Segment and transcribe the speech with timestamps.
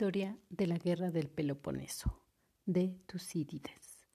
[0.00, 2.22] Historia de la Guerra del Peloponeso,
[2.66, 4.06] de Tucídides.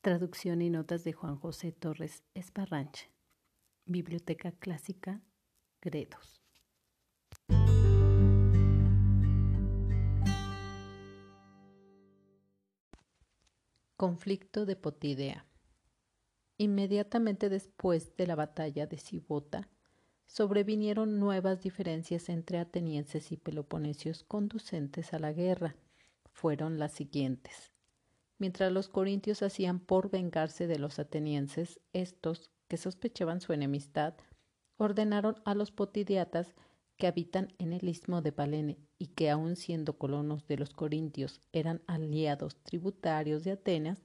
[0.00, 3.10] Traducción y notas de Juan José Torres Esparranche.
[3.84, 5.20] Biblioteca Clásica,
[5.82, 6.42] Gredos.
[13.98, 15.44] Conflicto de Potidea.
[16.56, 19.68] Inmediatamente después de la batalla de Cibota,
[20.26, 25.76] sobrevinieron nuevas diferencias entre atenienses y peloponesios conducentes a la guerra.
[26.32, 27.72] Fueron las siguientes.
[28.38, 34.14] Mientras los corintios hacían por vengarse de los atenienses, estos, que sospechaban su enemistad,
[34.76, 36.54] ordenaron a los potidiatas
[36.96, 41.40] que habitan en el istmo de Palene y que aun siendo colonos de los corintios
[41.52, 44.02] eran aliados tributarios de Atenas,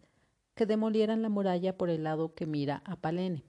[0.55, 3.45] que demolieran la muralla por el lado que mira a Palene,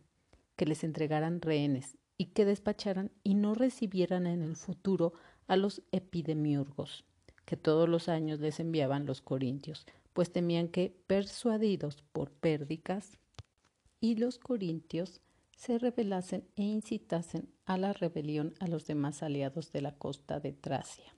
[0.57, 5.15] que les entregaran rehenes y que despacharan y no recibieran en el futuro
[5.47, 7.07] a los epidemiurgos,
[7.47, 13.17] que todos los años les enviaban los corintios, pues temían que, persuadidos por pérdicas,
[14.01, 15.23] y los corintios
[15.57, 20.53] se rebelasen e incitasen a la rebelión a los demás aliados de la costa de
[20.53, 21.17] Tracia.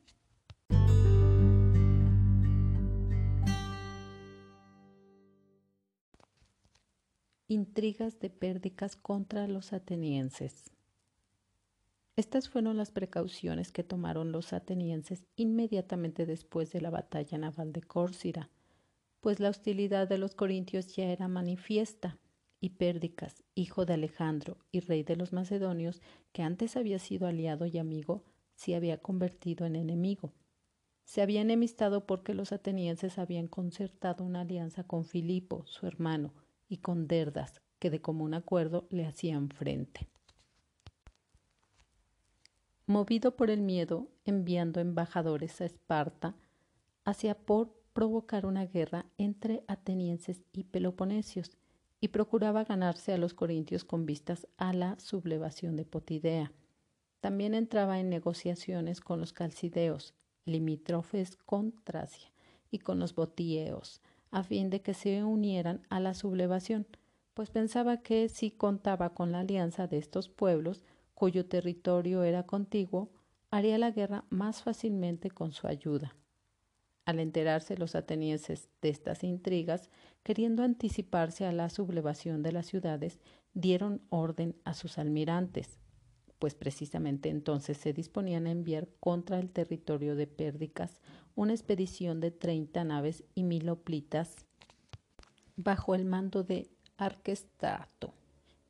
[7.48, 10.73] Intrigas de pérdicas contra los atenienses.
[12.14, 17.80] Estas fueron las precauciones que tomaron los atenienses inmediatamente después de la batalla naval de
[17.80, 18.50] Córcira,
[19.20, 22.18] pues la hostilidad de los corintios ya era manifiesta,
[22.60, 26.02] y Pérdicas, hijo de Alejandro y rey de los macedonios,
[26.33, 28.24] que antes había sido aliado y amigo,
[28.55, 30.34] se había convertido en enemigo.
[31.05, 36.34] Se había enemistado porque los atenienses habían concertado una alianza con Filipo, su hermano,
[36.68, 40.11] y con Derdas, que de común acuerdo le hacían frente
[42.93, 46.37] movido por el miedo, enviando embajadores a Esparta,
[47.05, 51.57] hacía por provocar una guerra entre atenienses y peloponesios,
[52.01, 56.52] y procuraba ganarse a los corintios con vistas a la sublevación de Potidea.
[57.20, 60.14] También entraba en negociaciones con los calcideos,
[60.45, 62.33] limítrofes con Tracia,
[62.70, 64.01] y con los botieos,
[64.31, 66.86] a fin de que se unieran a la sublevación,
[67.35, 73.11] pues pensaba que si contaba con la alianza de estos pueblos, cuyo territorio era contiguo,
[73.50, 76.17] haría la guerra más fácilmente con su ayuda.
[77.05, 79.90] Al enterarse los atenienses de estas intrigas,
[80.22, 83.18] queriendo anticiparse a la sublevación de las ciudades,
[83.55, 85.78] dieron orden a sus almirantes,
[86.39, 91.01] pues precisamente entonces se disponían a enviar contra el territorio de Pérdicas
[91.36, 94.34] una expedición de treinta naves y mil oplitas
[95.56, 98.12] bajo el mando de Arquestrato,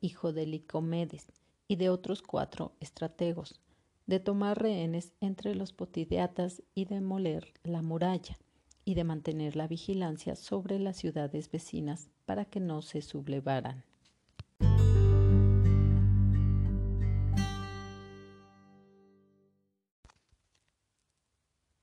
[0.01, 1.27] hijo de Licomedes,
[1.73, 3.59] y de otros cuatro estrategos,
[4.05, 8.37] de tomar rehenes entre los potidiatas y demoler la muralla,
[8.85, 13.83] y de mantener la vigilancia sobre las ciudades vecinas para que no se sublevaran.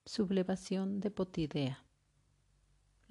[0.05, 1.85] Sublevación de Potidea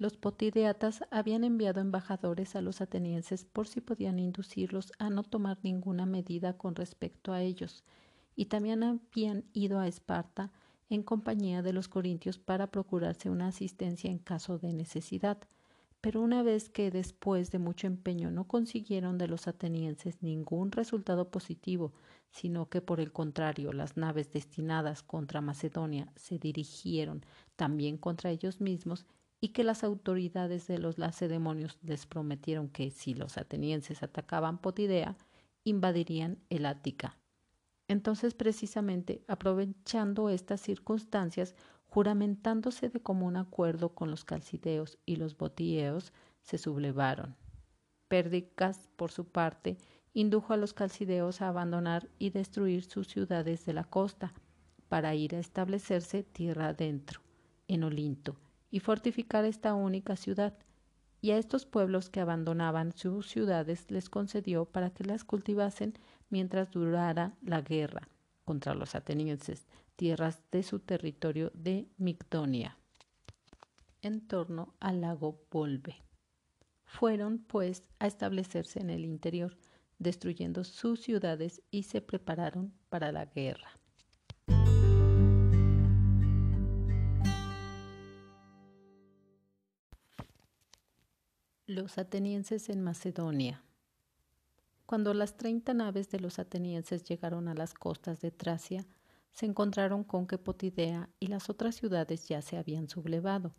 [0.00, 5.58] los potideatas habían enviado embajadores a los atenienses por si podían inducirlos a no tomar
[5.62, 7.84] ninguna medida con respecto a ellos,
[8.34, 10.52] y también habían ido a Esparta
[10.88, 15.36] en compañía de los corintios para procurarse una asistencia en caso de necesidad.
[16.00, 21.30] Pero una vez que después de mucho empeño no consiguieron de los atenienses ningún resultado
[21.30, 21.92] positivo,
[22.30, 27.22] sino que por el contrario las naves destinadas contra Macedonia se dirigieron
[27.56, 29.04] también contra ellos mismos,
[29.40, 35.16] y que las autoridades de los lacedemonios les prometieron que si los atenienses atacaban Potidea,
[35.64, 37.18] invadirían el Ática.
[37.88, 41.54] Entonces, precisamente, aprovechando estas circunstancias,
[41.88, 46.12] juramentándose de común acuerdo con los calcideos y los botieos,
[46.42, 47.36] se sublevaron.
[48.08, 49.76] Pérdicas, por su parte,
[50.12, 54.32] indujo a los calcideos a abandonar y destruir sus ciudades de la costa,
[54.88, 57.20] para ir a establecerse tierra adentro,
[57.68, 58.36] en Olinto,
[58.70, 60.56] y fortificar esta única ciudad,
[61.20, 65.94] y a estos pueblos que abandonaban sus ciudades les concedió para que las cultivasen
[66.30, 68.08] mientras durara la guerra
[68.44, 72.78] contra los atenienses, tierras de su territorio de Migdonia,
[74.02, 75.96] en torno al lago Volve.
[76.84, 79.58] Fueron, pues, a establecerse en el interior,
[79.98, 83.79] destruyendo sus ciudades y se prepararon para la guerra.
[91.70, 93.62] Los atenienses en Macedonia.
[94.86, 98.88] Cuando las treinta naves de los atenienses llegaron a las costas de Tracia,
[99.30, 103.54] se encontraron con que Potidea y las otras ciudades ya se habían sublevado.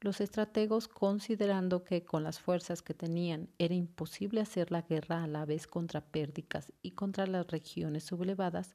[0.00, 5.28] Los estrategos, considerando que con las fuerzas que tenían era imposible hacer la guerra a
[5.28, 8.74] la vez contra Pérdicas y contra las regiones sublevadas,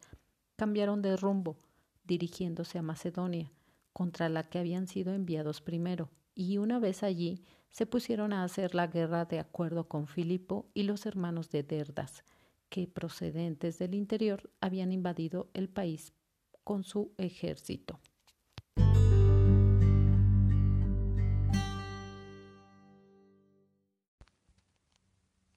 [0.56, 1.58] cambiaron de rumbo,
[2.06, 3.52] dirigiéndose a Macedonia,
[3.92, 8.76] contra la que habían sido enviados primero, y una vez allí se pusieron a hacer
[8.76, 12.24] la guerra de acuerdo con Filipo y los hermanos de Derdas,
[12.70, 16.14] que procedentes del interior habían invadido el país
[16.64, 18.00] con su ejército.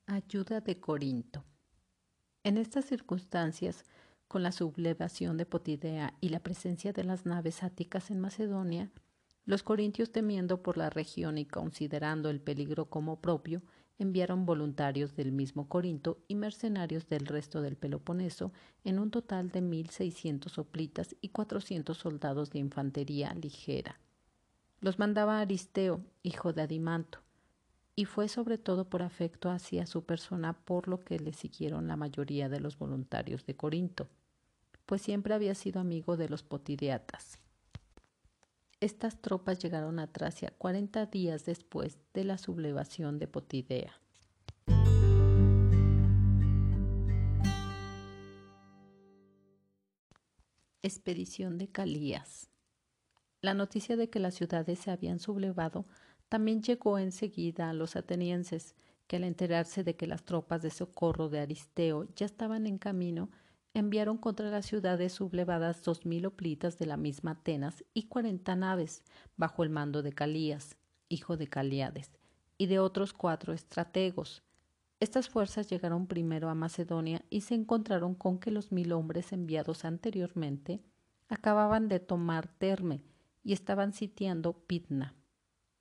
[0.06, 1.44] Ayuda de Corinto.
[2.44, 3.84] En estas circunstancias,
[4.28, 8.90] con la sublevación de Potidea y la presencia de las naves áticas en Macedonia,
[9.44, 13.62] los corintios temiendo por la región y considerando el peligro como propio,
[13.98, 18.52] enviaron voluntarios del mismo Corinto y mercenarios del resto del Peloponeso,
[18.82, 24.00] en un total de mil seiscientos hoplitas y cuatrocientos soldados de infantería ligera.
[24.80, 27.20] Los mandaba Aristeo, hijo de Adimanto,
[27.96, 31.96] y fue sobre todo por afecto hacia su persona por lo que le siguieron la
[31.96, 34.08] mayoría de los voluntarios de Corinto,
[34.86, 37.38] pues siempre había sido amigo de los potideatas.
[38.84, 43.98] Estas tropas llegaron a Tracia 40 días después de la sublevación de Potidea.
[50.82, 52.50] Expedición de Calías.
[53.40, 55.86] La noticia de que las ciudades se habían sublevado
[56.28, 58.74] también llegó enseguida a los atenienses,
[59.06, 63.30] que al enterarse de que las tropas de socorro de Aristeo ya estaban en camino,
[63.74, 69.02] enviaron contra las ciudades sublevadas dos mil oplitas de la misma Atenas y cuarenta naves,
[69.36, 70.76] bajo el mando de Calías,
[71.08, 72.12] hijo de Caliades,
[72.56, 74.44] y de otros cuatro estrategos.
[75.00, 79.84] Estas fuerzas llegaron primero a Macedonia y se encontraron con que los mil hombres enviados
[79.84, 80.80] anteriormente
[81.28, 83.02] acababan de tomar Terme
[83.42, 85.14] y estaban sitiando Pitna.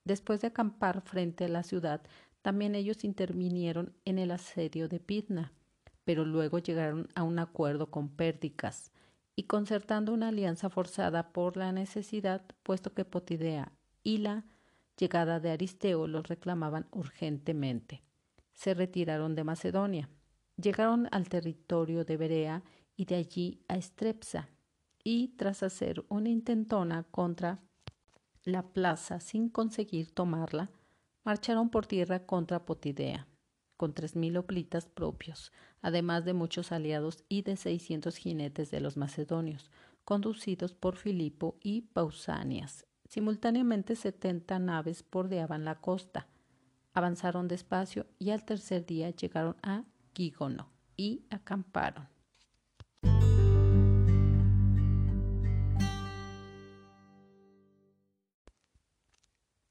[0.04, 2.02] Después de acampar frente a la ciudad,
[2.42, 5.52] también ellos intervinieron en el asedio de Pitna
[6.04, 8.92] pero luego llegaron a un acuerdo con Pérdicas
[9.36, 13.72] y concertando una alianza forzada por la necesidad, puesto que Potidea
[14.02, 14.44] y la
[14.96, 18.02] llegada de Aristeo los reclamaban urgentemente.
[18.52, 20.08] Se retiraron de Macedonia,
[20.56, 22.62] llegaron al territorio de Berea
[22.96, 24.48] y de allí a Estrepsa,
[25.02, 27.60] y tras hacer una intentona contra
[28.44, 30.70] la plaza sin conseguir tomarla,
[31.24, 33.26] marcharon por tierra contra Potidea
[33.76, 38.96] con tres mil hoplitas propios, además de muchos aliados y de seiscientos jinetes de los
[38.96, 39.70] macedonios,
[40.04, 42.86] conducidos por Filipo y Pausanias.
[43.08, 46.28] Simultáneamente setenta naves bordeaban la costa.
[46.94, 49.84] Avanzaron despacio y al tercer día llegaron a
[50.14, 52.08] Gígono y acamparon.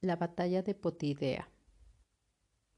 [0.01, 1.52] La batalla de Potidea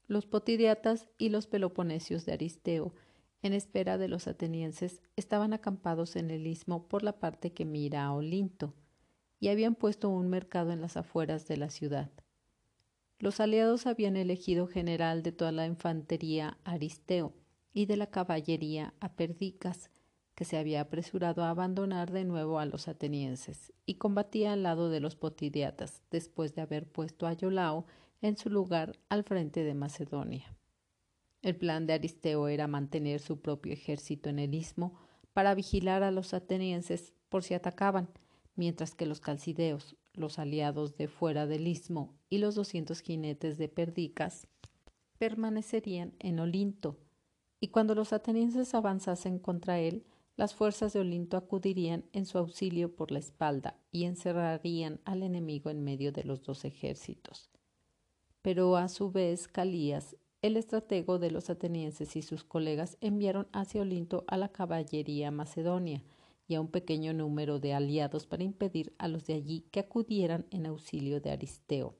[0.08, 2.94] los potidiatas y los peloponesios de Aristeo,
[3.42, 8.04] en espera de los atenienses, estaban acampados en el istmo por la parte que mira
[8.04, 8.74] a Olinto,
[9.40, 12.10] y habían puesto un mercado en las afueras de la ciudad.
[13.18, 17.32] Los aliados habían elegido general de toda la infantería Aristeo
[17.72, 19.90] y de la caballería a Perdicas,
[20.34, 24.90] que se había apresurado a abandonar de nuevo a los atenienses, y combatía al lado
[24.90, 27.86] de los potidiatas, después de haber puesto a Yolao
[28.22, 30.56] en su lugar al frente de Macedonia.
[31.42, 34.98] El plan de Aristeo era mantener su propio ejército en el istmo
[35.32, 38.08] para vigilar a los atenienses por si atacaban,
[38.54, 43.68] mientras que los calcideos, los aliados de fuera del istmo y los doscientos jinetes de
[43.68, 44.48] Perdicas
[45.18, 46.98] permanecerían en Olinto,
[47.60, 50.04] y cuando los atenienses avanzasen contra él,
[50.36, 55.70] las fuerzas de Olinto acudirían en su auxilio por la espalda y encerrarían al enemigo
[55.70, 57.50] en medio de los dos ejércitos
[58.46, 63.82] pero a su vez Calías, el estratego de los atenienses y sus colegas enviaron hacia
[63.82, 66.04] Olinto a la caballería macedonia
[66.46, 70.46] y a un pequeño número de aliados para impedir a los de allí que acudieran
[70.52, 71.96] en auxilio de Aristeo.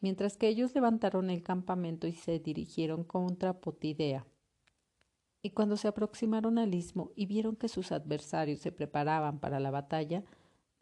[0.00, 4.26] Mientras que ellos levantaron el campamento y se dirigieron contra Potidea.
[5.40, 9.70] Y cuando se aproximaron al istmo y vieron que sus adversarios se preparaban para la
[9.70, 10.24] batalla,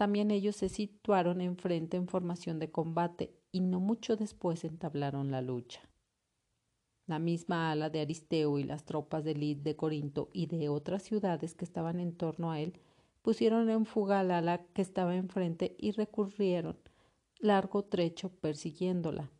[0.02, 5.40] también ellos se situaron enfrente en formación de combate y no mucho después entablaron la
[5.42, 5.80] lucha.
[7.06, 11.04] La misma ala de Aristeo y las tropas de Lid de Corinto y de otras
[11.04, 12.80] ciudades que estaban en torno a él
[13.22, 16.76] pusieron en fuga al ala que estaba enfrente y recurrieron
[17.38, 19.30] largo trecho persiguiéndola.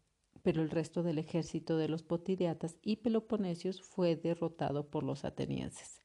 [0.45, 6.05] Pero el resto del ejército de los potidiatas y peloponesios fue derrotado por los atenienses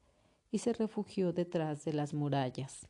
[0.50, 2.88] y se refugió detrás de las murallas.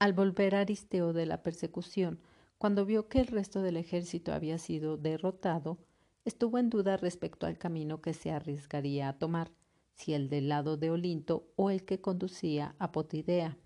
[0.00, 2.20] Al volver Aristeo de la persecución,
[2.56, 5.76] cuando vio que el resto del ejército había sido derrotado,
[6.24, 9.50] estuvo en duda respecto al camino que se arriesgaría a tomar,
[9.92, 13.58] si el del lado de Olinto o el que conducía a Potidea.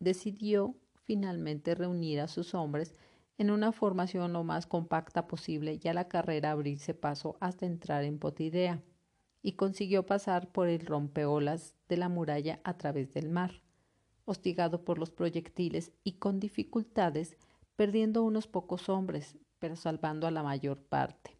[0.00, 2.94] Decidió finalmente reunir a sus hombres
[3.38, 8.04] en una formación lo más compacta posible y a la carrera abrirse paso hasta entrar
[8.04, 8.82] en Potidea,
[9.40, 13.62] y consiguió pasar por el rompeolas de la muralla a través del mar.
[14.30, 17.36] Hostigado por los proyectiles y con dificultades,
[17.74, 21.36] perdiendo unos pocos hombres, pero salvando a la mayor parte.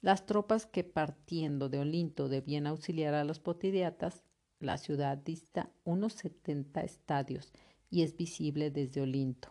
[0.00, 4.24] Las tropas que partiendo de Olinto debían auxiliar a los potidiatas,
[4.60, 7.52] la ciudad dista unos setenta estadios
[7.90, 9.50] y es visible desde Olinto.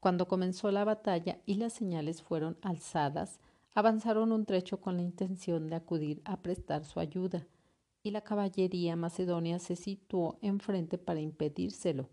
[0.00, 3.38] Cuando comenzó la batalla y las señales fueron alzadas,
[3.72, 7.46] avanzaron un trecho con la intención de acudir a prestar su ayuda,
[8.02, 12.08] y la caballería macedonia se situó enfrente para impedírselo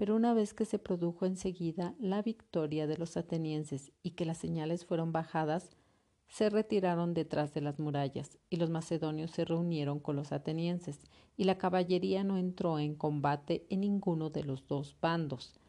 [0.00, 4.38] pero una vez que se produjo enseguida la victoria de los atenienses y que las
[4.38, 5.76] señales fueron bajadas,
[6.26, 11.00] se retiraron detrás de las murallas, y los macedonios se reunieron con los atenienses,
[11.36, 15.60] y la caballería no entró en combate en ninguno de los dos bandos.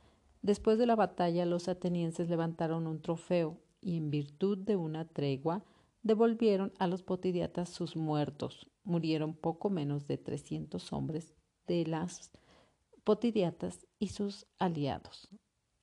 [0.41, 5.65] Después de la batalla los atenienses levantaron un trofeo, y en virtud de una tregua
[6.03, 8.70] devolvieron a los potidiatas sus muertos.
[8.83, 11.33] Murieron poco menos de trescientos hombres
[11.67, 12.31] de las
[13.03, 15.29] potidiatas y sus aliados,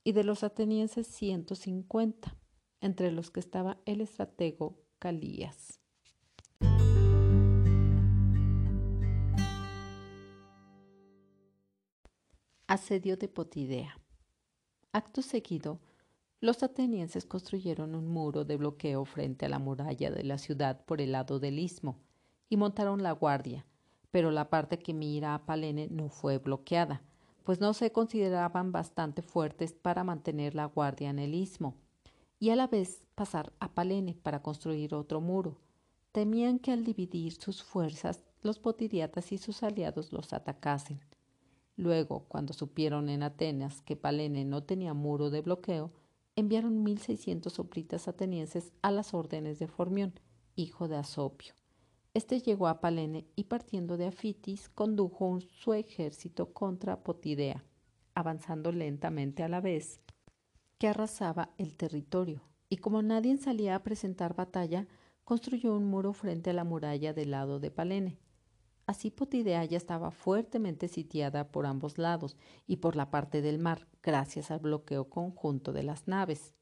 [0.04, 2.36] y de los atenienses 150,
[2.80, 5.80] entre los que estaba el estratego Calías.
[12.66, 13.98] Asedio de Potidea.
[14.92, 15.80] Acto seguido,
[16.40, 21.00] los atenienses construyeron un muro de bloqueo frente a la muralla de la ciudad por
[21.00, 22.07] el lado del istmo
[22.48, 23.66] y montaron la guardia,
[24.10, 27.02] pero la parte que mira a Palene no fue bloqueada,
[27.44, 31.76] pues no se consideraban bastante fuertes para mantener la guardia en el istmo,
[32.38, 35.58] y a la vez pasar a Palene para construir otro muro.
[36.12, 41.00] Temían que al dividir sus fuerzas los potidiatas y sus aliados los atacasen.
[41.76, 45.92] Luego, cuando supieron en Atenas que Palene no tenía muro de bloqueo,
[46.34, 50.12] enviaron mil seiscientos soplitas atenienses a las órdenes de Formión,
[50.54, 51.57] hijo de Asopio.
[52.14, 57.64] Este llegó a Palene y partiendo de Afitis condujo su ejército contra Potidea,
[58.14, 60.00] avanzando lentamente a la vez
[60.78, 64.86] que arrasaba el territorio, y como nadie salía a presentar batalla,
[65.24, 68.18] construyó un muro frente a la muralla del lado de Palene.
[68.86, 73.86] Así Potidea ya estaba fuertemente sitiada por ambos lados y por la parte del mar,
[74.02, 76.54] gracias al bloqueo conjunto de las naves.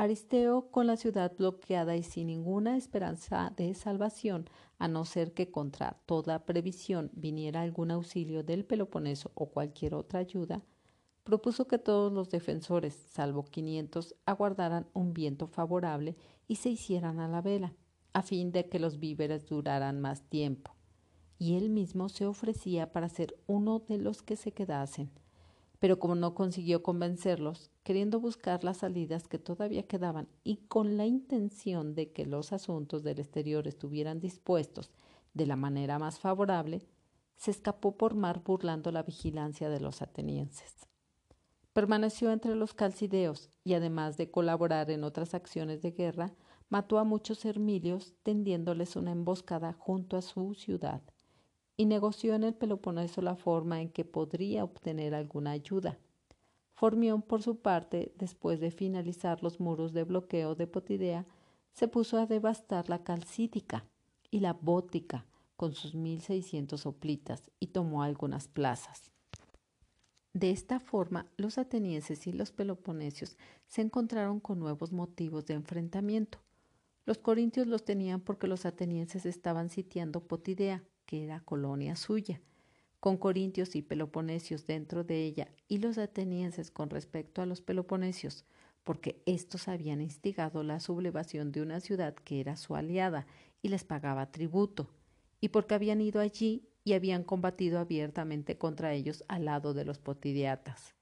[0.00, 5.50] Aristeo, con la ciudad bloqueada y sin ninguna esperanza de salvación, a no ser que
[5.50, 10.62] contra toda previsión viniera algún auxilio del Peloponeso o cualquier otra ayuda,
[11.22, 16.16] propuso que todos los defensores, salvo quinientos, aguardaran un viento favorable
[16.48, 17.74] y se hicieran a la vela,
[18.14, 20.74] a fin de que los víveres duraran más tiempo.
[21.38, 25.10] Y él mismo se ofrecía para ser uno de los que se quedasen
[25.80, 31.06] pero como no consiguió convencerlos, queriendo buscar las salidas que todavía quedaban y con la
[31.06, 34.92] intención de que los asuntos del exterior estuvieran dispuestos
[35.32, 36.86] de la manera más favorable,
[37.36, 40.86] se escapó por mar burlando la vigilancia de los atenienses.
[41.72, 46.34] Permaneció entre los calcideos y además de colaborar en otras acciones de guerra,
[46.68, 51.02] mató a muchos hermilios tendiéndoles una emboscada junto a su ciudad
[51.80, 55.98] y negoció en el Peloponeso la forma en que podría obtener alguna ayuda.
[56.74, 61.24] Formión, por su parte, después de finalizar los muros de bloqueo de Potidea,
[61.72, 63.86] se puso a devastar la calcítica
[64.30, 65.24] y la bótica
[65.56, 69.10] con sus mil seiscientos soplitas y tomó algunas plazas.
[70.34, 76.40] De esta forma, los atenienses y los peloponesios se encontraron con nuevos motivos de enfrentamiento.
[77.06, 82.40] Los corintios los tenían porque los atenienses estaban sitiando Potidea que era colonia suya,
[83.00, 88.44] con corintios y peloponesios dentro de ella y los atenienses con respecto a los peloponesios,
[88.84, 93.26] porque éstos habían instigado la sublevación de una ciudad que era su aliada
[93.60, 94.88] y les pagaba tributo,
[95.40, 99.98] y porque habían ido allí y habían combatido abiertamente contra ellos al lado de los
[99.98, 100.94] potidiatas.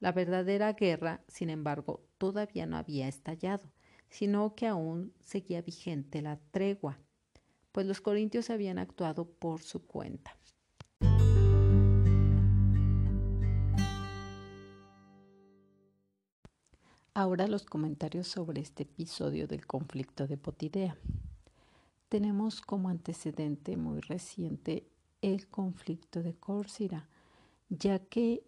[0.00, 3.70] La verdadera guerra, sin embargo, todavía no había estallado,
[4.08, 6.98] sino que aún seguía vigente la tregua
[7.72, 10.36] pues los corintios habían actuado por su cuenta.
[17.14, 20.96] Ahora los comentarios sobre este episodio del conflicto de Potidea.
[22.08, 24.86] Tenemos como antecedente muy reciente
[25.20, 27.08] el conflicto de Córcira,
[27.68, 28.44] ya que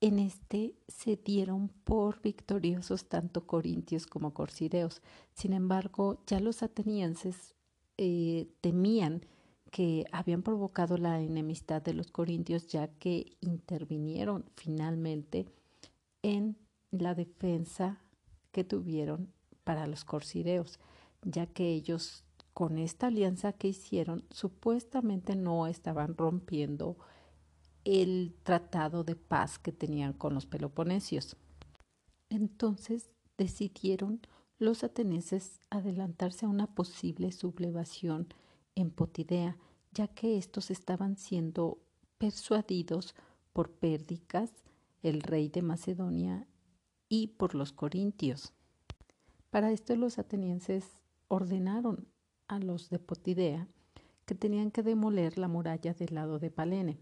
[0.00, 5.02] en este se dieron por victoriosos tanto corintios como corcireos.
[5.32, 7.54] Sin embargo, ya los atenienses
[7.96, 9.24] eh, temían
[9.70, 15.46] que habían provocado la enemistad de los corintios ya que intervinieron finalmente
[16.22, 16.56] en
[16.90, 18.00] la defensa
[18.52, 19.32] que tuvieron
[19.64, 20.78] para los corcireos,
[21.22, 26.96] ya que ellos con esta alianza que hicieron supuestamente no estaban rompiendo
[27.84, 31.36] el tratado de paz que tenían con los peloponesios.
[32.30, 34.20] Entonces decidieron
[34.58, 38.28] los atenienses adelantarse a una posible sublevación
[38.74, 39.58] en Potidea,
[39.92, 41.78] ya que estos estaban siendo
[42.18, 43.14] persuadidos
[43.52, 44.50] por Pérdicas,
[45.02, 46.46] el rey de Macedonia,
[47.08, 48.52] y por los corintios.
[49.50, 52.08] Para esto los atenienses ordenaron
[52.48, 53.68] a los de Potidea
[54.24, 56.98] que tenían que demoler la muralla del lado de Palene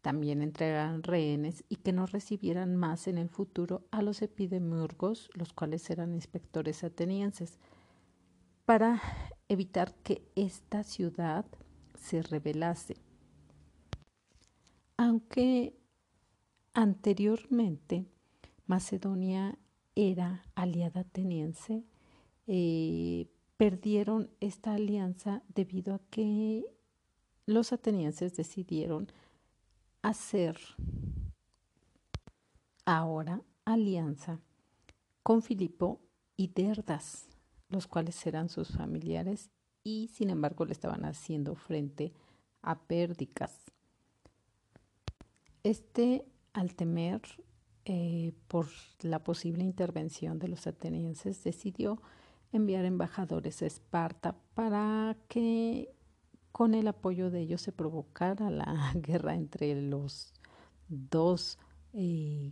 [0.00, 5.52] también entregaran rehenes y que no recibieran más en el futuro a los epidemiurgos, los
[5.52, 7.58] cuales eran inspectores atenienses,
[8.64, 9.00] para
[9.48, 11.46] evitar que esta ciudad
[11.98, 12.96] se rebelase.
[14.96, 15.78] Aunque
[16.74, 18.06] anteriormente
[18.66, 19.58] Macedonia
[19.94, 21.84] era aliada ateniense,
[22.46, 23.26] eh,
[23.56, 26.64] perdieron esta alianza debido a que
[27.46, 29.10] los atenienses decidieron
[30.08, 30.56] hacer
[32.86, 34.40] ahora alianza
[35.22, 36.00] con Filipo
[36.34, 37.28] y Derdas,
[37.68, 39.50] los cuales eran sus familiares
[39.84, 42.14] y sin embargo le estaban haciendo frente
[42.62, 43.54] a Pérdicas.
[45.62, 46.24] Este,
[46.54, 47.20] al temer
[47.84, 48.66] eh, por
[49.02, 52.00] la posible intervención de los atenienses, decidió
[52.52, 55.94] enviar embajadores a Esparta para que
[56.58, 60.34] con el apoyo de ellos se provocara la guerra entre los
[60.88, 61.56] dos
[61.92, 62.50] eh,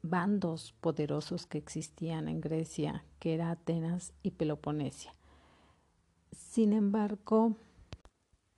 [0.00, 5.12] bandos poderosos que existían en Grecia, que era Atenas y Peloponesia.
[6.30, 7.56] Sin embargo,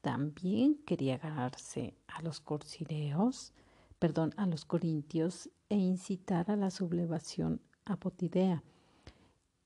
[0.03, 3.55] también quería ganarse a los corcireos,
[3.99, 8.63] perdón, a los corintios e incitar a la sublevación a Potidea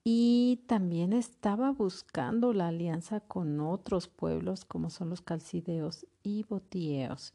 [0.09, 7.35] y también estaba buscando la alianza con otros pueblos como son los calcideos y botieos,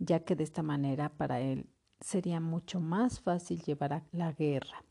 [0.00, 1.68] ya que de esta manera para él
[2.00, 4.82] sería mucho más fácil llevar a la guerra.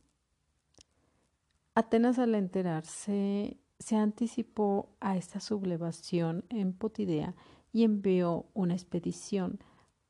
[1.75, 7.35] Atenas al enterarse se anticipó a esta sublevación en Potidea
[7.73, 9.59] y envió una expedición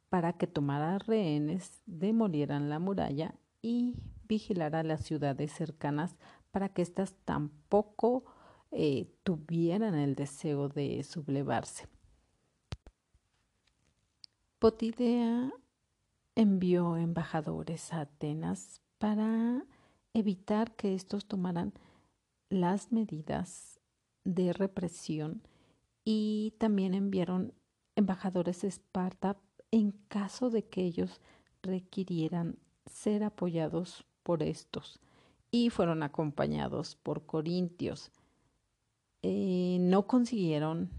[0.10, 3.96] para que tomara rehenes, demolieran la muralla y
[4.28, 6.16] vigilara las ciudades cercanas
[6.54, 8.24] para que éstas tampoco
[8.70, 11.88] eh, tuvieran el deseo de sublevarse.
[14.60, 15.52] Potidea
[16.36, 19.66] envió embajadores a Atenas para
[20.14, 21.74] evitar que estos tomaran
[22.50, 23.80] las medidas
[24.24, 25.42] de represión
[26.06, 27.52] y también enviaron
[27.96, 29.38] embajadores a Esparta
[29.72, 31.20] en caso de que ellos
[31.64, 35.00] requirieran ser apoyados por estos
[35.54, 38.12] y fueron acompañados por corintios.
[39.22, 40.90] Eh, no consiguieron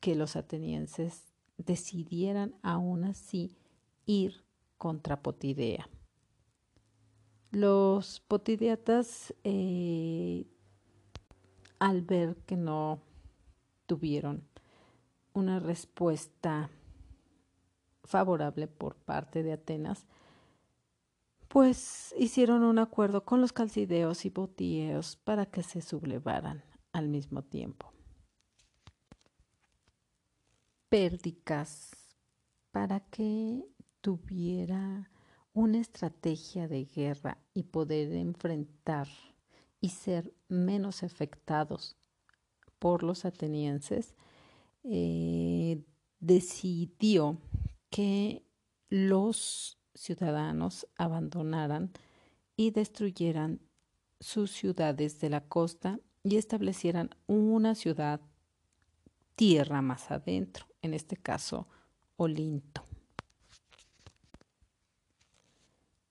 [0.00, 3.54] que los atenienses decidieran aún así
[4.06, 4.44] ir
[4.78, 5.90] contra Potidea.
[7.50, 10.46] Los potideatas, eh,
[11.78, 13.02] al ver que no
[13.84, 14.42] tuvieron
[15.34, 16.70] una respuesta
[18.04, 20.06] favorable por parte de Atenas,
[21.52, 27.42] pues hicieron un acuerdo con los calcideos y botieos para que se sublevaran al mismo
[27.42, 27.92] tiempo.
[30.88, 31.90] Pérdicas
[32.70, 33.66] para que
[34.00, 35.10] tuviera
[35.52, 39.08] una estrategia de guerra y poder enfrentar
[39.78, 41.98] y ser menos afectados
[42.78, 44.14] por los atenienses,
[44.84, 45.84] eh,
[46.18, 47.36] decidió
[47.90, 48.42] que
[48.88, 51.92] los ciudadanos abandonaran
[52.56, 53.60] y destruyeran
[54.20, 58.20] sus ciudades de la costa y establecieran una ciudad
[59.34, 61.66] tierra más adentro, en este caso
[62.16, 62.84] Olinto.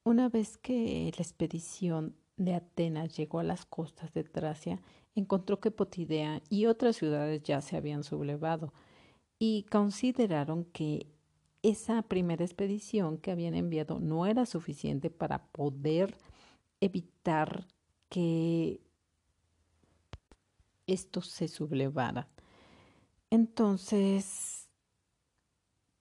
[0.03, 4.81] Una vez que la expedición de Atenas llegó a las costas de Tracia,
[5.15, 8.73] encontró que Potidea y otras ciudades ya se habían sublevado
[9.37, 11.07] y consideraron que
[11.63, 16.17] esa primera expedición que habían enviado no era suficiente para poder
[16.79, 17.67] evitar
[18.09, 18.81] que
[20.87, 22.27] esto se sublevara.
[23.29, 24.69] Entonces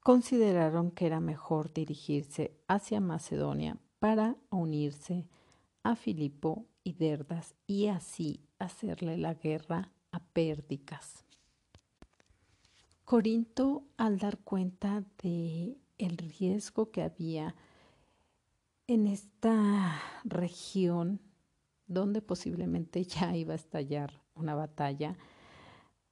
[0.00, 5.28] consideraron que era mejor dirigirse hacia Macedonia para unirse
[5.82, 11.24] a Filipo y Derdas y así hacerle la guerra a Pérdicas.
[13.10, 17.56] Corinto, al dar cuenta de el riesgo que había
[18.86, 21.20] en esta región
[21.88, 25.18] donde posiblemente ya iba a estallar una batalla,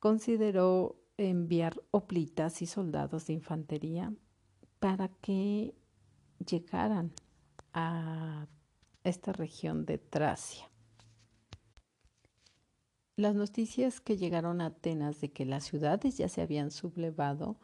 [0.00, 4.12] consideró enviar oplitas y soldados de infantería
[4.80, 5.76] para que
[6.50, 7.12] llegaran
[7.74, 8.48] a
[9.04, 10.68] esta región de Tracia.
[13.18, 17.56] Las noticias que llegaron a Atenas de que las ciudades ya se habían sublevado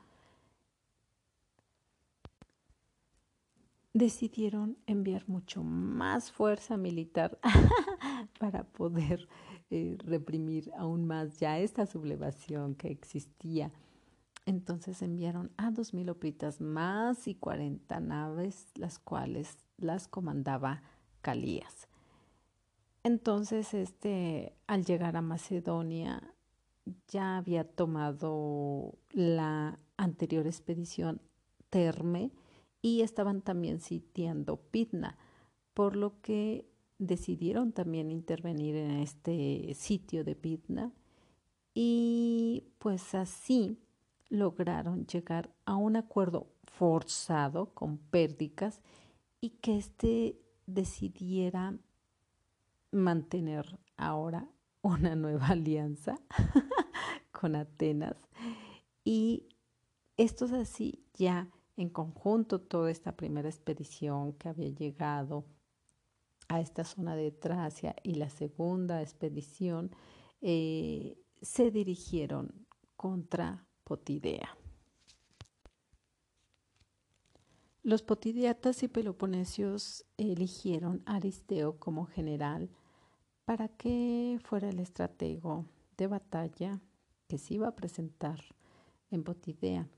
[3.93, 7.39] decidieron enviar mucho más fuerza militar
[8.41, 9.29] para poder
[9.71, 13.71] eh, reprimir aún más ya esta sublevación que existía.
[14.47, 16.11] Entonces enviaron a dos mil
[16.59, 20.83] más y cuarenta naves, las cuales las comandaba
[21.23, 21.87] Calías.
[23.05, 26.35] Entonces, este, al llegar a Macedonia,
[27.09, 31.21] ya había tomado la anterior expedición
[31.69, 32.33] Terme
[32.81, 35.19] y estaban también sitiando Pitna,
[35.75, 36.67] por lo que
[36.99, 40.93] decidieron también intervenir en este sitio de Pitna
[41.75, 43.79] y pues así
[44.29, 48.81] lograron llegar a un acuerdo forzado con Pérdicas
[49.41, 51.77] y que éste decidiera
[52.95, 54.49] mantener ahora
[54.83, 56.21] una nueva alianza
[57.33, 58.17] con Atenas
[59.05, 59.49] y
[60.17, 65.45] esto es así ya en conjunto toda esta primera expedición que había llegado
[66.49, 69.91] a esta zona de Tracia y la segunda expedición
[70.41, 74.57] eh, se dirigieron contra Potidea.
[77.83, 82.71] Los potidiatas y peloponesios eligieron a Aristeo como general
[83.45, 86.81] para que fuera el estratego de batalla
[87.29, 88.41] que se iba a presentar
[89.11, 89.89] en Potidea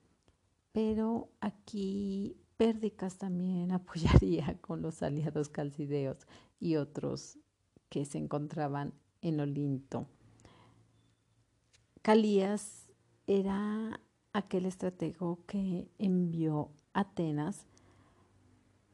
[0.77, 6.19] pero aquí Pérdicas también apoyaría con los aliados calcideos
[6.61, 7.39] y otros
[7.89, 10.07] que se encontraban en Olinto.
[12.03, 12.93] Calías
[13.27, 14.03] era
[14.35, 17.65] aquel estratego que envió a Atenas,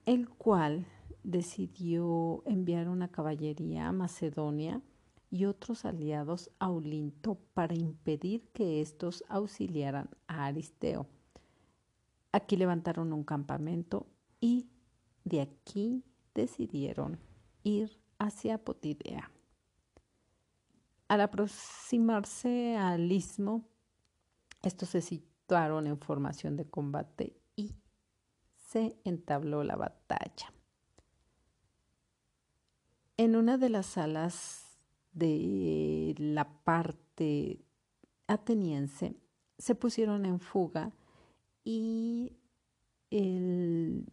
[0.06, 0.86] el cual
[1.22, 4.82] decidió enviar una caballería a Macedonia
[5.30, 11.06] y otros aliados a Olinto para impedir que estos auxiliaran a Aristeo.
[12.32, 14.06] Aquí levantaron un campamento
[14.40, 14.68] y
[15.24, 16.04] de aquí
[16.34, 17.18] decidieron
[17.62, 19.30] ir hacia Potidea.
[21.08, 23.68] Al aproximarse al istmo,
[24.62, 27.74] estos se situaron en formación de combate y
[28.56, 30.52] se entabló la batalla.
[33.22, 34.80] En una de las salas
[35.12, 37.64] de la parte
[38.26, 39.14] ateniense
[39.58, 40.90] se pusieron en fuga
[41.62, 42.32] y
[43.10, 44.12] el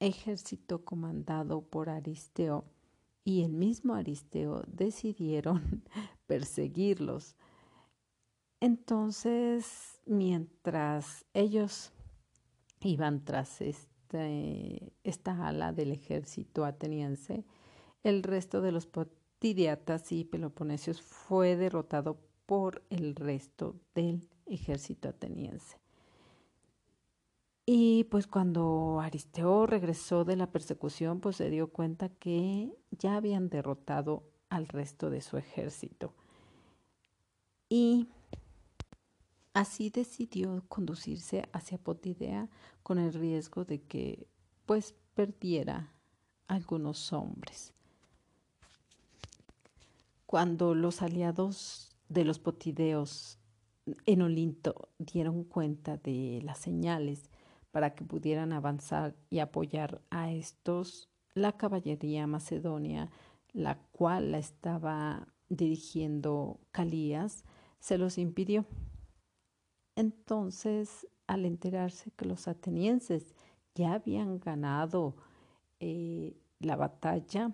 [0.00, 2.64] ejército comandado por Aristeo
[3.22, 5.84] y el mismo Aristeo decidieron
[6.26, 7.36] perseguirlos.
[8.58, 11.92] Entonces, mientras ellos
[12.80, 17.44] iban tras este, esta ala del ejército ateniense,
[18.02, 25.78] el resto de los potidiatas y peloponesios fue derrotado por el resto del ejército ateniense.
[27.68, 33.48] Y pues cuando Aristeo regresó de la persecución, pues se dio cuenta que ya habían
[33.48, 36.14] derrotado al resto de su ejército.
[37.68, 38.08] Y
[39.56, 42.50] así decidió conducirse hacia Potidea
[42.82, 44.28] con el riesgo de que
[44.66, 45.94] pues perdiera
[46.46, 47.72] algunos hombres.
[50.26, 53.38] Cuando los aliados de los potideos
[54.04, 57.30] en Olinto dieron cuenta de las señales
[57.70, 63.10] para que pudieran avanzar y apoyar a estos, la caballería macedonia,
[63.54, 67.44] la cual la estaba dirigiendo Calías,
[67.80, 68.66] se los impidió.
[69.96, 73.34] Entonces, al enterarse que los atenienses
[73.74, 75.16] ya habían ganado
[75.80, 77.52] eh, la batalla,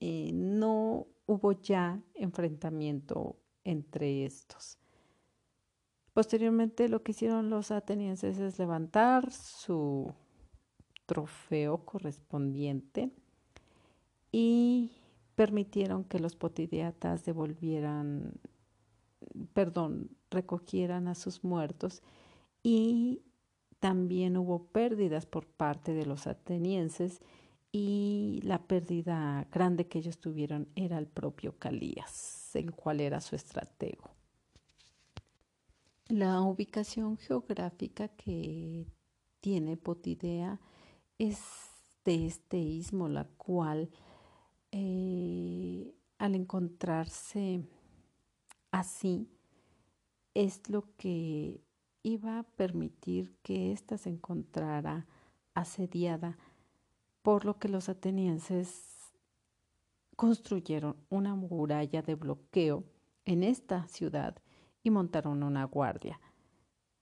[0.00, 4.78] eh, no hubo ya enfrentamiento entre estos.
[6.12, 10.12] Posteriormente lo que hicieron los atenienses es levantar su
[11.06, 13.10] trofeo correspondiente
[14.32, 14.92] y
[15.36, 18.32] permitieron que los potidiatas devolvieran,
[19.52, 22.02] perdón, recogieran a sus muertos
[22.62, 23.22] y
[23.80, 27.20] también hubo pérdidas por parte de los atenienses
[27.70, 33.36] y la pérdida grande que ellos tuvieron era el propio Calías, el cual era su
[33.36, 34.10] estratego.
[36.08, 38.86] La ubicación geográfica que
[39.40, 40.58] tiene Potidea
[41.18, 41.38] es
[42.04, 43.90] de este istmo, la cual
[44.72, 47.62] eh, al encontrarse
[48.70, 49.28] así
[50.38, 51.60] es lo que
[52.04, 55.08] iba a permitir que ésta se encontrara
[55.52, 56.38] asediada,
[57.22, 59.12] por lo que los atenienses
[60.14, 62.84] construyeron una muralla de bloqueo
[63.24, 64.36] en esta ciudad
[64.84, 66.20] y montaron una guardia.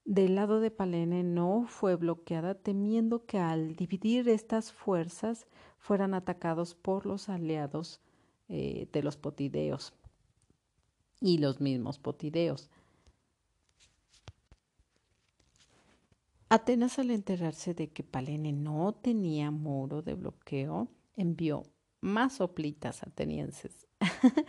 [0.03, 5.45] Del lado de Palene no fue bloqueada temiendo que al dividir estas fuerzas
[5.77, 8.01] fueran atacados por los aliados
[8.49, 9.93] eh, de los potideos
[11.21, 12.71] y los mismos potideos.
[16.49, 21.63] Atenas al enterarse de que Palene no tenía muro de bloqueo, envió
[21.99, 23.87] más soplitas atenienses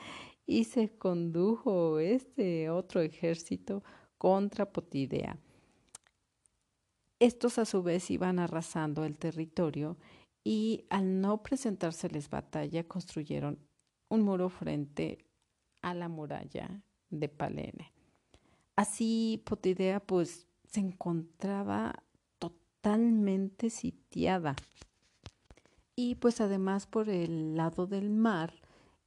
[0.47, 3.83] y se condujo este otro ejército
[4.17, 5.39] contra Potidea.
[7.19, 9.97] Estos a su vez iban arrasando el territorio
[10.45, 13.59] y al no presentárseles batalla construyeron
[14.09, 15.27] un muro frente
[15.83, 16.81] a la muralla
[17.11, 17.93] de Palene.
[18.77, 22.03] Así Potidea pues se encontraba
[22.39, 24.55] totalmente sitiada.
[25.97, 28.53] Y pues además por el lado del mar,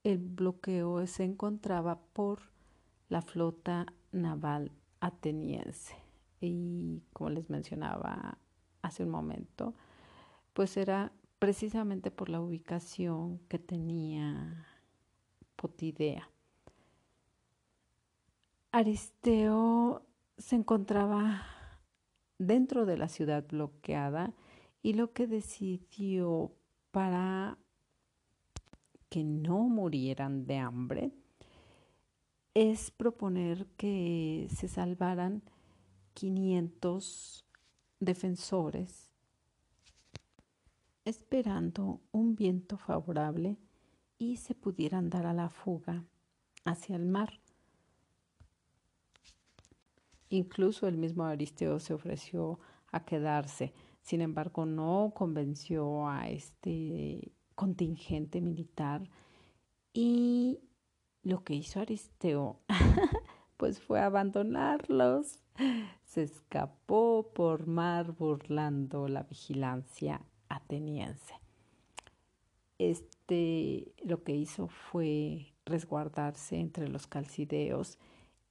[0.04, 2.40] el bloqueo se encontraba por
[3.08, 5.96] la flota naval ateniense.
[6.42, 8.40] Y como les mencionaba
[8.82, 9.76] hace un momento,
[10.54, 14.68] pues era precisamente por la ubicación que tenía
[15.56, 16.28] Potidea.
[18.72, 20.04] Aristeo
[20.42, 21.46] se encontraba
[22.38, 24.34] dentro de la ciudad bloqueada
[24.82, 26.52] y lo que decidió
[26.92, 27.58] para
[29.10, 31.12] que no murieran de hambre
[32.54, 35.44] es proponer que se salvaran
[36.14, 37.46] 500
[38.00, 39.12] defensores
[41.06, 43.58] esperando un viento favorable
[44.18, 46.04] y se pudieran dar a la fuga
[46.64, 47.41] hacia el mar.
[50.32, 52.58] Incluso el mismo Aristeo se ofreció
[52.90, 59.10] a quedarse, sin embargo no convenció a este contingente militar
[59.94, 60.62] y
[61.22, 62.62] lo que hizo Aristeo
[63.58, 65.38] pues fue abandonarlos.
[66.06, 71.34] Se escapó por mar burlando la vigilancia ateniense.
[72.78, 78.00] Este lo que hizo fue resguardarse entre los calcideos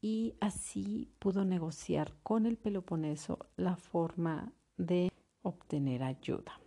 [0.00, 6.60] y así pudo negociar con el Peloponeso la forma de obtener ayuda.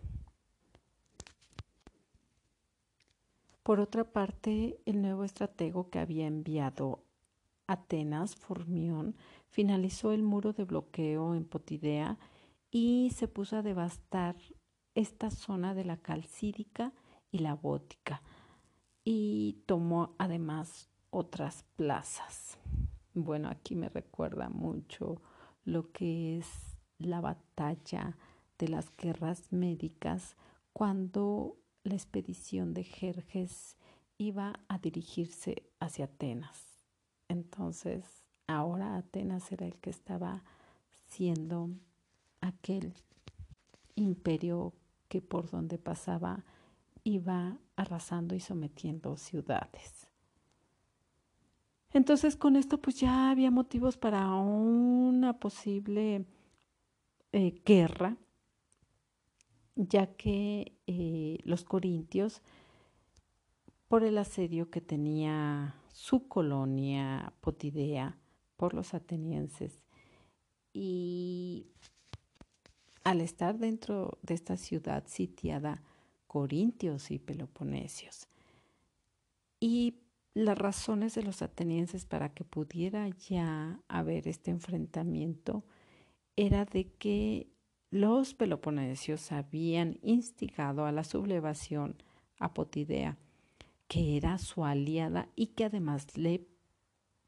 [3.62, 7.02] Por otra parte, el nuevo estratego que había enviado
[7.66, 9.16] Atenas, Formión,
[9.48, 12.18] finalizó el muro de bloqueo en Potidea
[12.70, 14.36] y se puso a devastar
[14.94, 16.92] esta zona de la calcídica
[17.30, 18.22] y la bótica
[19.02, 22.58] y tomó además otras plazas.
[23.14, 25.22] Bueno, aquí me recuerda mucho
[25.64, 26.48] lo que es
[26.98, 28.16] la batalla
[28.58, 30.36] de las guerras médicas
[30.72, 33.76] cuando la expedición de Jerjes
[34.18, 36.84] iba a dirigirse hacia Atenas.
[37.28, 38.04] Entonces,
[38.48, 40.42] ahora Atenas era el que estaba
[41.06, 41.70] siendo
[42.40, 42.94] aquel
[43.94, 44.72] imperio
[45.08, 46.44] que por donde pasaba
[47.04, 50.08] iba arrasando y sometiendo ciudades.
[51.94, 56.26] Entonces con esto pues ya había motivos para una posible
[57.32, 58.16] eh, guerra,
[59.76, 62.42] ya que eh, los corintios,
[63.86, 68.18] por el asedio que tenía su colonia Potidea
[68.56, 69.80] por los atenienses,
[70.72, 71.68] y
[73.04, 75.80] al estar dentro de esta ciudad sitiada,
[76.26, 78.26] corintios y peloponesios,
[79.60, 80.00] y
[80.34, 85.64] las razones de los atenienses para que pudiera ya haber este enfrentamiento
[86.36, 87.48] era de que
[87.90, 92.02] los peloponesios habían instigado a la sublevación
[92.40, 93.16] a Potidea,
[93.86, 96.44] que era su aliada y que además le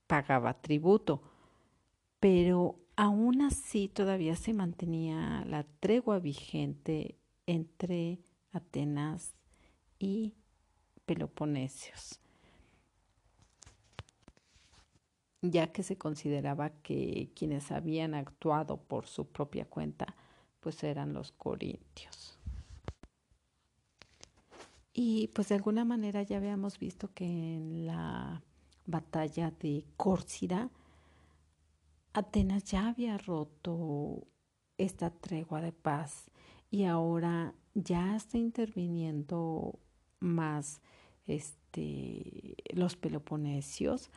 [0.08, 1.22] pagaba tributo.
[2.18, 7.16] Pero aún así todavía se mantenía la tregua vigente
[7.46, 8.18] entre
[8.50, 9.36] Atenas
[10.00, 10.34] y
[11.04, 12.20] Peloponesios.
[15.42, 20.14] Ya que se consideraba que quienes habían actuado por su propia cuenta
[20.60, 22.38] pues eran los corintios.
[24.92, 28.42] Y pues de alguna manera ya habíamos visto que en la
[28.86, 30.70] batalla de Córcida,
[32.14, 34.26] Atenas ya había roto
[34.78, 36.30] esta tregua de paz
[36.70, 39.78] y ahora ya está interviniendo
[40.18, 40.80] más
[41.26, 44.10] este, los peloponesios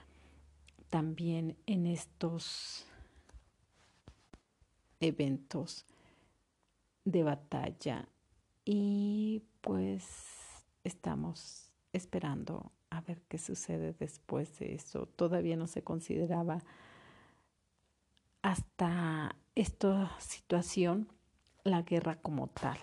[0.89, 2.85] también en estos
[4.99, 5.85] eventos
[7.05, 8.07] de batalla
[8.65, 10.05] y pues
[10.83, 15.05] estamos esperando a ver qué sucede después de eso.
[15.05, 16.63] Todavía no se consideraba
[18.41, 21.09] hasta esta situación
[21.63, 22.77] la guerra como tal.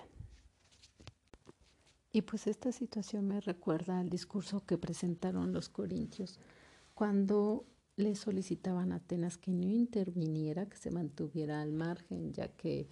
[2.13, 6.39] Y pues esta situación me recuerda al discurso que presentaron los corintios
[6.95, 12.89] cuando le solicitaban a Atenas que no interviniera, que se mantuviera al margen, ya que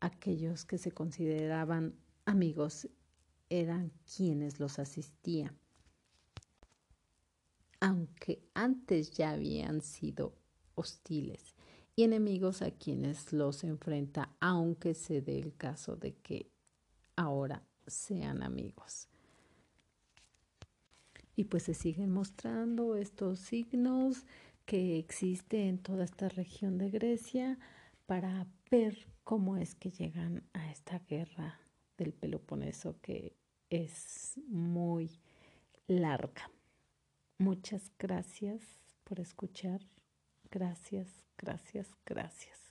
[0.00, 1.94] aquellos que se consideraban
[2.26, 2.88] amigos
[3.48, 5.58] eran quienes los asistían.
[7.80, 10.34] Aunque antes ya habían sido
[10.74, 11.54] hostiles
[11.96, 16.50] y enemigos a quienes los enfrenta, aunque se dé el caso de que
[17.16, 19.08] ahora sean amigos.
[21.38, 24.26] Y pues se siguen mostrando estos signos
[24.66, 27.60] que existen en toda esta región de Grecia
[28.06, 31.60] para ver cómo es que llegan a esta guerra
[31.96, 33.36] del Peloponeso que
[33.70, 35.20] es muy
[35.86, 36.50] larga.
[37.38, 38.60] Muchas gracias
[39.04, 39.86] por escuchar.
[40.50, 42.67] Gracias, gracias, gracias.